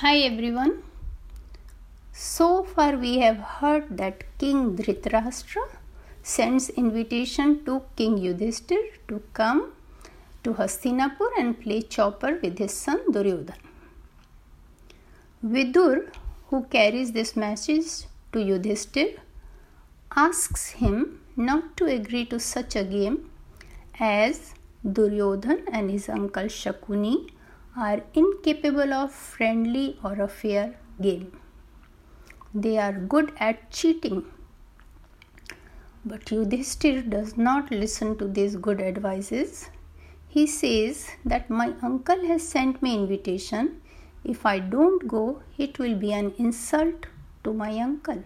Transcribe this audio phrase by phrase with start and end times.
[0.00, 0.70] Hi everyone.
[2.10, 5.64] So far we have heard that King Dhritarashtra
[6.22, 9.60] sends invitation to King Yudhishthir to come
[10.42, 13.58] to Hastinapur and play chaupar with his son Duryodhan.
[15.44, 16.08] Vidur,
[16.48, 17.90] who carries this message
[18.32, 19.18] to Yudhishthir,
[20.16, 23.28] asks him not to agree to such a game
[23.98, 27.18] as Duryodhan and his uncle Shakuni
[27.76, 31.38] are incapable of friendly or a fair game.
[32.54, 34.24] They are good at cheating.
[36.04, 39.70] But Yudhishthir does not listen to these good advices.
[40.28, 43.80] He says that my uncle has sent me invitation.
[44.24, 47.06] If I don't go, it will be an insult
[47.44, 48.24] to my uncle.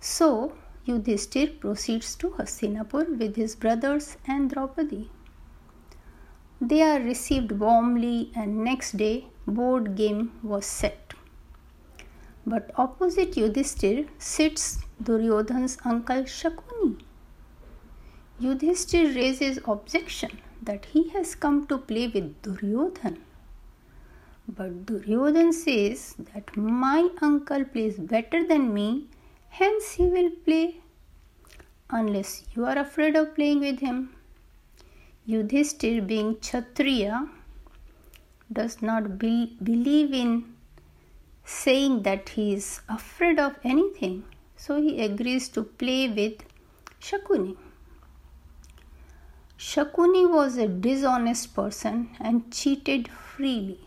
[0.00, 0.52] So
[0.86, 5.10] Yudhishthir proceeds to Hastinapur with his brothers and Draupadi.
[6.60, 11.14] They are received warmly, and next day board game was set.
[12.46, 17.00] But opposite Yudhishthir sits Duryodhan's uncle Shakuni.
[18.40, 23.18] Yudhishthir raises objection that he has come to play with Duryodhan.
[24.48, 29.08] But Duryodhan says that my uncle plays better than me,
[29.48, 30.80] hence he will play
[31.90, 34.15] unless you are afraid of playing with him.
[35.28, 37.28] Yudhishthir, being Kshatriya,
[38.52, 40.54] does not be- believe in
[41.44, 44.24] saying that he is afraid of anything,
[44.56, 46.44] so he agrees to play with
[47.00, 47.56] Shakuni.
[49.58, 53.80] Shakuni was a dishonest person and cheated freely.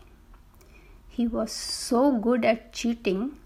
[1.08, 3.36] He was so good at cheating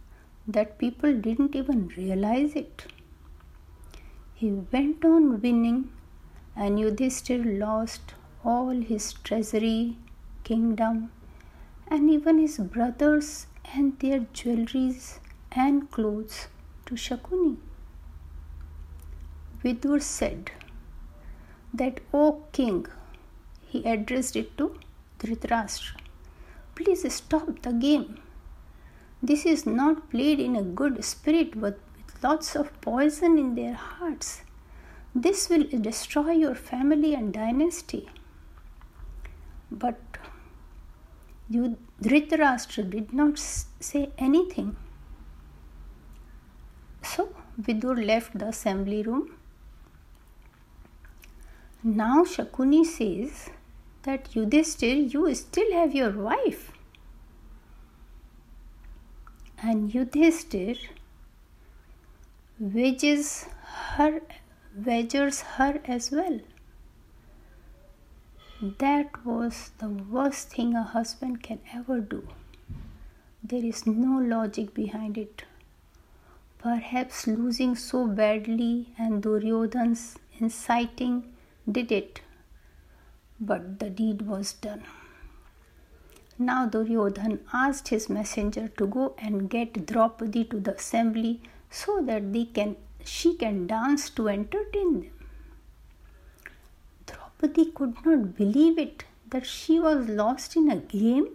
[0.48, 2.86] that people didn't even realize it.
[4.34, 5.90] He went on winning
[6.56, 9.96] and Yudhishthir lost all his treasury,
[10.44, 11.10] kingdom,
[11.88, 15.18] and even his brothers and their jewelries
[15.52, 16.48] and clothes
[16.86, 17.56] to Shakuni.
[19.62, 20.50] Vidur said
[21.72, 22.86] that, O king,
[23.66, 24.78] he addressed it to
[25.18, 25.96] Dhritarashtra,
[26.74, 28.18] please stop the game.
[29.22, 33.74] This is not played in a good spirit but with lots of poison in their
[33.74, 34.43] hearts.
[35.14, 38.08] This will destroy your family and dynasty.
[39.70, 40.00] But
[41.50, 44.76] Dhritarashtra did not say anything.
[47.02, 49.36] So Vidur left the assembly room.
[51.84, 53.50] Now Shakuni says
[54.02, 56.72] that Yudhishthir, you still have your wife.
[59.62, 60.78] And Yudhishthir
[62.58, 63.46] wages
[63.96, 64.20] her
[64.76, 66.40] wagers her as well.
[68.78, 72.26] That was the worst thing a husband can ever do.
[73.42, 75.44] There is no logic behind it.
[76.58, 81.34] Perhaps losing so badly and Duryodhan's inciting
[81.70, 82.22] did it,
[83.38, 84.82] but the deed was done.
[86.38, 92.32] Now Duryodhan asked his messenger to go and get Draupadi to the assembly so that
[92.32, 95.10] they can she can dance to entertain them.
[97.06, 101.28] Draupadi could not believe it that she was lost in a game.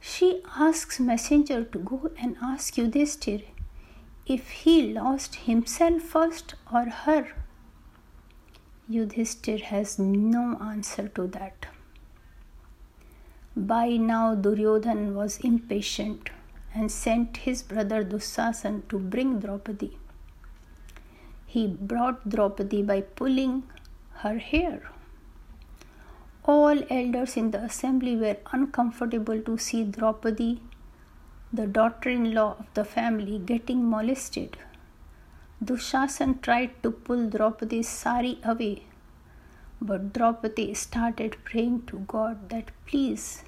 [0.00, 3.44] She asks messenger to go and ask Yudhishthir
[4.26, 7.28] if he lost himself first or her.
[8.90, 11.66] Yudhishthir has no answer to that.
[13.56, 16.30] By now Duryodhan was impatient
[16.74, 19.98] and sent his brother Dushasan to bring Draupadi.
[21.46, 23.64] He brought Draupadi by pulling
[24.22, 24.90] her hair.
[26.44, 30.62] All elders in the assembly were uncomfortable to see Draupadi,
[31.52, 34.56] the daughter in law of the family, getting molested.
[35.62, 38.84] Dushasan tried to pull Draupadi's sari away,
[39.80, 43.44] but Draupadi started praying to God that please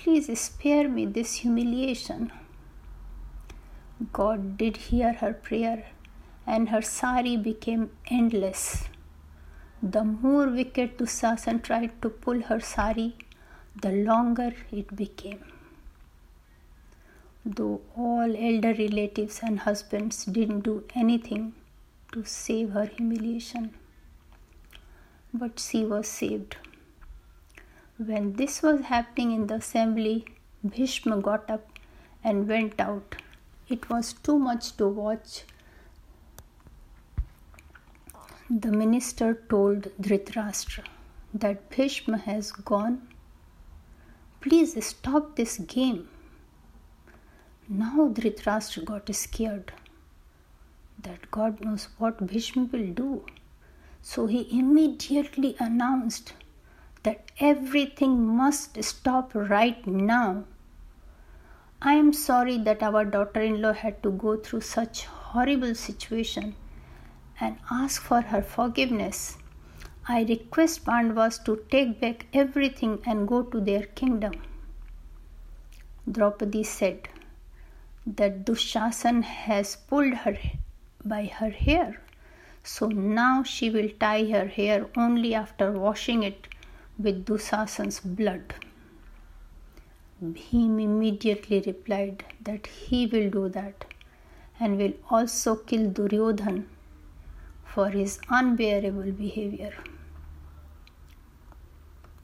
[0.00, 2.30] Please spare me this humiliation.
[4.12, 5.86] God did hear her prayer,
[6.46, 8.84] and her sari became endless.
[9.82, 13.16] The more wicked Dushasan tried to pull her sari,
[13.82, 15.42] the longer it became.
[17.44, 21.54] Though all elder relatives and husbands didn't do anything
[22.12, 23.74] to save her humiliation,
[25.34, 26.56] but she was saved.
[27.98, 30.24] When this was happening in the assembly,
[30.64, 31.68] Bhishma got up
[32.22, 33.16] and went out.
[33.68, 35.42] It was too much to watch.
[38.48, 40.84] The minister told Dhritarashtra
[41.34, 43.08] that Bhishma has gone
[44.40, 46.08] Please stop this game.
[47.68, 49.72] Now Dhritarashtra got scared
[51.02, 53.26] that God knows what Bhishma will do.
[54.02, 56.34] So he immediately announced
[57.08, 60.44] that everything must stop right now.
[61.80, 66.54] I am sorry that our daughter in law had to go through such horrible situation
[67.40, 69.38] and ask for her forgiveness.
[70.06, 74.34] I request Pandavas to take back everything and go to their kingdom.
[76.10, 77.08] Draupadi said
[78.06, 80.36] that Dushasan has pulled her
[81.04, 82.02] by her hair,
[82.62, 86.48] so now she will tie her hair only after washing it
[86.98, 88.54] with Dushasan's blood.
[90.22, 93.84] Bhim immediately replied that he will do that
[94.58, 96.64] and will also kill Duryodhan
[97.64, 99.72] for his unbearable behavior.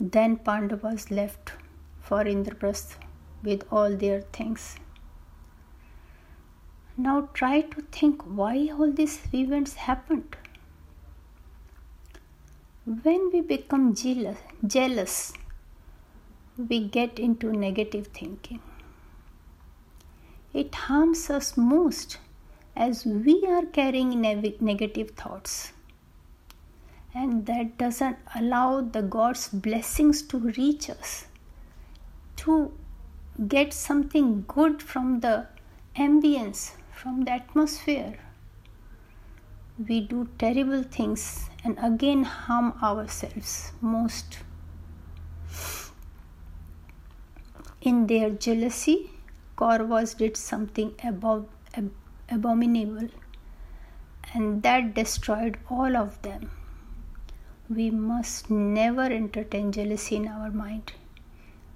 [0.00, 1.52] Then Pandavas left
[2.00, 2.96] for Indraprastha
[3.44, 4.76] with all their things.
[6.96, 10.36] Now try to think why all these events happened.
[12.86, 14.36] When we become jealous,
[14.66, 15.32] jealous
[16.56, 18.60] we get into negative thinking.
[20.52, 22.18] It harms us most
[22.76, 25.72] as we are carrying negative thoughts.
[27.14, 31.26] And that doesn't allow the God's blessings to reach us,
[32.36, 32.72] to
[33.48, 35.46] get something good from the
[35.96, 38.18] ambience, from the atmosphere.
[39.76, 44.38] We do terrible things and again harm ourselves most.
[47.80, 49.10] In their jealousy,
[49.56, 51.92] Kauravas did something above, ab-
[52.30, 53.08] abominable,
[54.32, 56.50] and that destroyed all of them.
[57.68, 60.92] We must never entertain jealousy in our mind.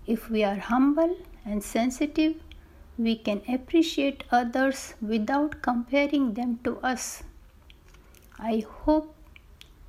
[0.06, 2.36] If we are humble and sensitive,
[2.96, 7.24] we can appreciate others without comparing them to us.
[8.38, 9.14] I hope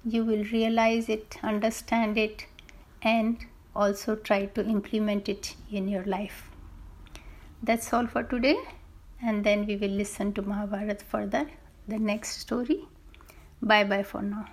[0.06, 2.46] you will realize it, understand it,
[3.02, 6.50] and also try to implement it in your life.
[7.62, 8.58] That's all for today,
[9.22, 11.50] and then we will listen to Mahabharata further,
[11.88, 12.88] the next story.
[13.62, 14.48] Bye bye for now.